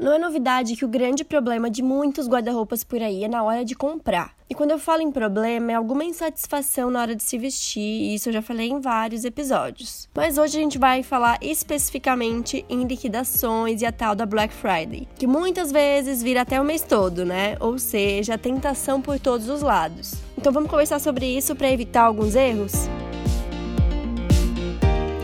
[0.00, 3.62] Não é novidade que o grande problema de muitos guarda-roupas por aí é na hora
[3.66, 4.34] de comprar.
[4.48, 8.14] E quando eu falo em problema, é alguma insatisfação na hora de se vestir, e
[8.14, 10.08] isso eu já falei em vários episódios.
[10.14, 15.06] Mas hoje a gente vai falar especificamente em liquidações e a tal da Black Friday,
[15.18, 17.58] que muitas vezes vira até o mês todo, né?
[17.60, 20.14] Ou seja, tentação por todos os lados.
[20.38, 22.72] Então vamos conversar sobre isso para evitar alguns erros?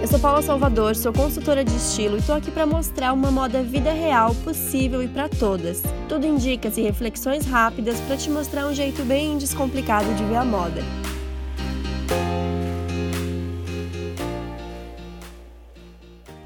[0.07, 3.61] Eu sou Paula Salvador, sou consultora de estilo e estou aqui para mostrar uma moda
[3.61, 5.83] vida real possível e para todas.
[6.09, 10.81] Tudo indica-se reflexões rápidas para te mostrar um jeito bem descomplicado de ver a moda.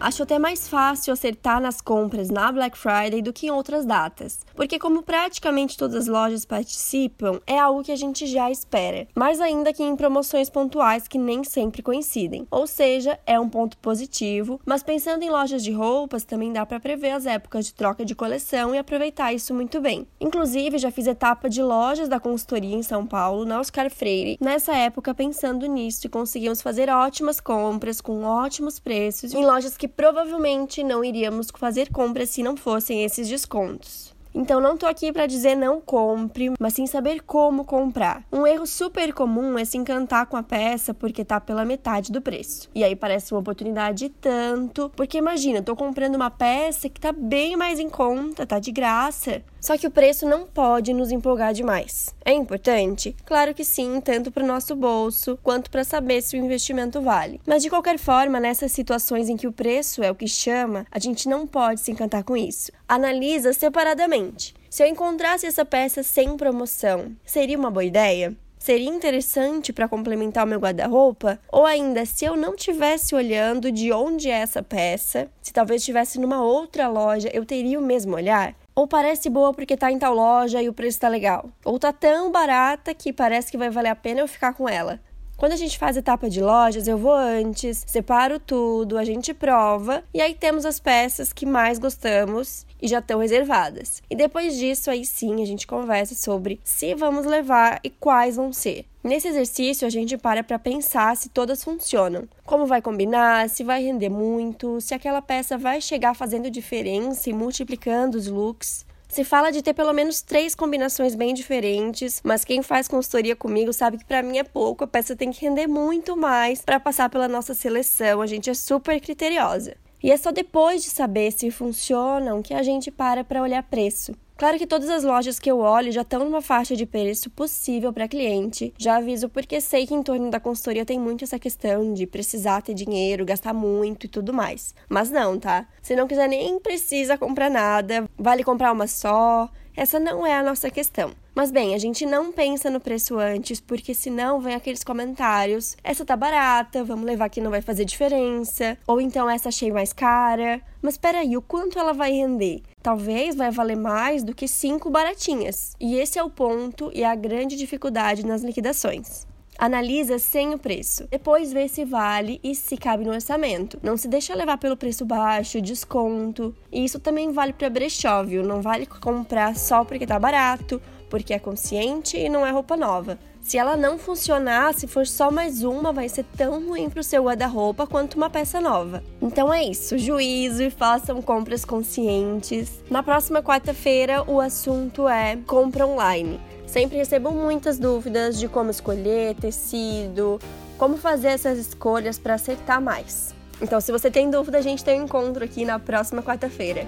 [0.01, 4.47] Acho até mais fácil acertar nas compras na Black Friday do que em outras datas,
[4.57, 9.07] porque como praticamente todas as lojas participam, é algo que a gente já espera.
[9.15, 12.47] Mais ainda que em promoções pontuais que nem sempre coincidem.
[12.51, 16.81] Ou seja, é um ponto positivo, mas pensando em lojas de roupas, também dá para
[16.81, 20.07] prever as épocas de troca de coleção e aproveitar isso muito bem.
[20.19, 24.75] Inclusive, já fiz etapa de lojas da consultoria em São Paulo, na Oscar Freire, nessa
[24.75, 30.83] época pensando nisso e conseguimos fazer ótimas compras com ótimos preços em lojas que provavelmente
[30.83, 34.15] não iríamos fazer compras se não fossem esses descontos.
[34.35, 38.23] Então não tô aqui para dizer não compre, mas sim saber como comprar.
[38.33, 42.23] Um erro super comum é se encantar com a peça porque tá pela metade do
[42.23, 42.71] preço.
[42.75, 47.57] E aí parece uma oportunidade tanto, porque imagina, tô comprando uma peça que tá bem
[47.57, 49.43] mais em conta, tá de graça.
[49.61, 52.15] Só que o preço não pode nos empolgar demais.
[52.25, 53.15] É importante?
[53.25, 57.41] Claro que sim, tanto para o nosso bolso quanto para saber se o investimento vale.
[57.47, 60.99] Mas de qualquer forma, nessas situações em que o preço é o que chama, a
[60.99, 62.73] gente não pode se encantar com isso.
[62.89, 64.55] Analisa separadamente.
[64.71, 68.37] Se eu encontrasse essa peça sem promoção, seria uma boa ideia?
[68.61, 71.41] seria interessante para complementar o meu guarda-roupa?
[71.51, 76.21] Ou ainda, se eu não tivesse olhando de onde é essa peça, se talvez estivesse
[76.21, 78.55] numa outra loja, eu teria o mesmo olhar?
[78.75, 81.51] Ou parece boa porque tá em tal loja e o preço tá legal.
[81.65, 85.01] Ou tá tão barata que parece que vai valer a pena eu ficar com ela.
[85.41, 90.05] Quando a gente faz etapa de lojas, eu vou antes, separo tudo, a gente prova
[90.13, 94.03] e aí temos as peças que mais gostamos e já estão reservadas.
[94.11, 98.53] E depois disso, aí sim, a gente conversa sobre se vamos levar e quais vão
[98.53, 98.85] ser.
[99.03, 103.83] Nesse exercício, a gente para para pensar se todas funcionam, como vai combinar, se vai
[103.83, 108.85] render muito, se aquela peça vai chegar fazendo diferença e multiplicando os looks.
[109.11, 113.73] Se fala de ter pelo menos três combinações bem diferentes, mas quem faz consultoria comigo
[113.73, 117.11] sabe que para mim é pouco, a peça tem que render muito mais para passar
[117.11, 119.77] pela nossa seleção, a gente é super criteriosa.
[120.01, 124.15] E é só depois de saber se funcionam que a gente para para olhar preço.
[124.41, 127.93] Claro que todas as lojas que eu olho já estão numa faixa de preço possível
[127.93, 128.73] para cliente.
[128.79, 132.63] Já aviso porque sei que em torno da consultoria tem muito essa questão de precisar
[132.63, 134.75] ter dinheiro, gastar muito e tudo mais.
[134.89, 135.69] Mas não, tá?
[135.83, 139.47] Se não quiser nem precisa comprar nada, vale comprar uma só.
[139.77, 141.13] Essa não é a nossa questão.
[141.35, 146.05] Mas bem, a gente não pensa no preço antes, porque senão vem aqueles comentários: essa
[146.05, 150.63] tá barata, vamos levar que não vai fazer diferença, ou então essa achei mais cara.
[150.81, 152.63] Mas peraí, o quanto ela vai render?
[152.83, 155.75] Talvez vai valer mais do que cinco baratinhas.
[155.79, 159.27] E esse é o ponto e a grande dificuldade nas liquidações.
[159.59, 161.07] Analisa sem o preço.
[161.11, 163.79] Depois vê se vale e se cabe no orçamento.
[163.83, 166.57] Não se deixa levar pelo preço baixo, desconto.
[166.73, 168.43] E isso também vale para brechó, viu?
[168.43, 170.81] Não vale comprar só porque tá barato
[171.11, 173.19] porque é consciente e não é roupa nova.
[173.43, 177.05] Se ela não funcionar, se for só mais uma, vai ser tão ruim para o
[177.05, 179.03] seu guarda-roupa quanto uma peça nova.
[179.21, 182.71] Então é isso, juízo e façam compras conscientes.
[182.89, 186.41] Na próxima quarta-feira, o assunto é compra online.
[186.67, 190.39] Sempre recebo muitas dúvidas de como escolher tecido,
[190.79, 193.35] como fazer essas escolhas para acertar mais.
[193.61, 196.87] Então, se você tem dúvida, a gente tem um encontro aqui na próxima quarta-feira.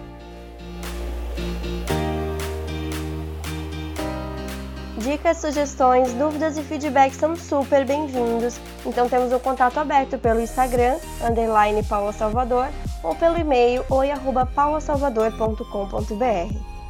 [5.03, 8.61] Dicas, sugestões, dúvidas e feedback são super bem-vindos.
[8.87, 10.97] Então temos o contato aberto pelo Instagram,
[11.29, 12.69] underline Paula Salvador,
[13.03, 16.82] ou pelo e-mail oi@paulasalvador.com.br.